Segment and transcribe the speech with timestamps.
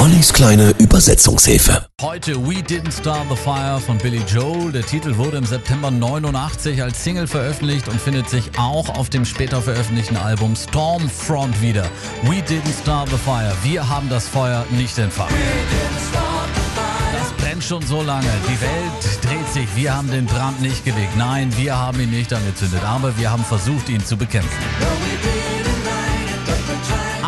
[0.00, 1.86] Ollis kleine Übersetzungshilfe.
[2.00, 4.72] Heute We Didn't Start the Fire von Billy Joel.
[4.72, 9.26] Der Titel wurde im September 89 als Single veröffentlicht und findet sich auch auf dem
[9.26, 11.84] später veröffentlichten Album Stormfront wieder.
[12.22, 13.52] We Didn't Start the Fire.
[13.62, 15.34] Wir haben das Feuer nicht entfacht.
[17.12, 18.30] Das brennt schon so lange.
[18.48, 19.68] Die Welt dreht sich.
[19.76, 21.14] Wir haben den Brand nicht gelegt.
[21.18, 22.82] Nein, wir haben ihn nicht angezündet.
[22.84, 24.48] Aber wir haben versucht, ihn zu bekämpfen.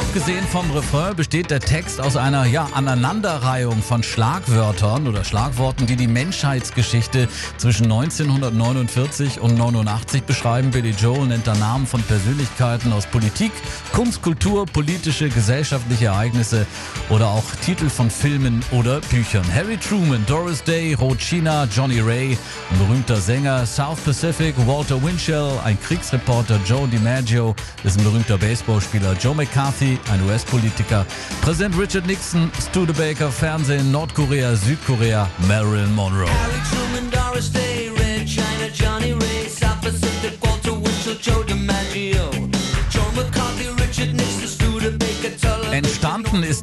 [0.00, 5.94] Abgesehen vom Refrain besteht der Text aus einer ja, Aneinanderreihung von Schlagwörtern oder Schlagworten, die
[5.94, 10.70] die Menschheitsgeschichte zwischen 1949 und 89 beschreiben.
[10.70, 13.52] Billy Joel nennt da Namen von Persönlichkeiten aus Politik,
[13.92, 16.66] Kunst, Kultur, politische, gesellschaftliche Ereignisse
[17.10, 19.44] oder auch Titel von Filmen oder Büchern.
[19.54, 22.38] Harry Truman, Doris Day, Rochina, Johnny Ray,
[22.70, 27.54] ein berühmter Sänger, South Pacific, Walter Winchell, ein Kriegsreporter, Joe DiMaggio,
[27.84, 31.06] ist ein berühmter Baseballspieler, Joe McCarthy, ein US-Politiker,
[31.42, 36.28] Präsident Richard Nixon, Studebaker, Fernsehen, Nordkorea, Südkorea, Marilyn Monroe.
[36.28, 41.42] Harry Truman, Doris Day, Red China, Johnny Ray, South Pacific, Walter Winchell, Joe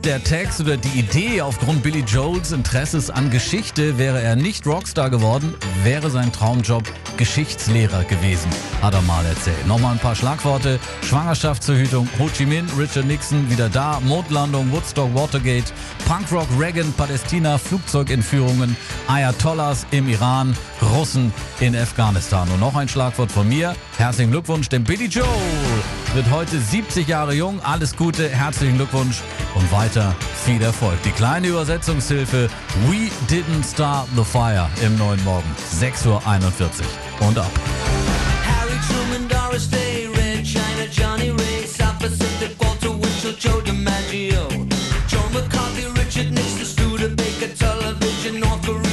[0.08, 3.97] der Text oder die Idee aufgrund Billy Joels Interesses an Geschichte.
[3.97, 6.83] Wäre er nicht Rockstar geworden, wäre sein Traumjob
[7.17, 8.50] Geschichtslehrer gewesen,
[8.81, 9.67] hat er mal erzählt.
[9.67, 10.80] Nochmal ein paar Schlagworte.
[11.02, 15.73] Schwangerschaftsverhütung, Ho Chi Minh, Richard Nixon wieder da, Mondlandung, Woodstock, Watergate,
[16.08, 22.47] Punkrock, Reagan, Palästina, Flugzeugentführungen, Ayatollahs im Iran, Russen in Afghanistan.
[22.50, 23.75] Und noch ein Schlagwort von mir.
[23.97, 25.25] Herzlichen Glückwunsch, denn Billy Joel
[26.13, 27.59] wird heute 70 Jahre jung.
[27.61, 29.22] Alles Gute, herzlichen Glückwunsch
[29.55, 30.16] und weiter weiter.
[30.45, 31.02] Viel Erfolg.
[31.03, 32.50] Die kleine Übersetzungshilfe
[32.88, 35.50] We Didn't Start the Fire im neuen Morgen.
[35.80, 36.22] 6.41 Uhr
[37.28, 37.52] und ab.
[38.45, 44.48] Harry Truman, Doris Day, Red China, Johnny Ray, South Pacific, Walter Winchell, Joe DiMaggio,
[45.08, 48.86] Joe McCarthy, Richard Nixon, Studebaker, Television, North Korea.